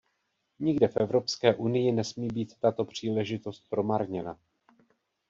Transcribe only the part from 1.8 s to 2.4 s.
nesmí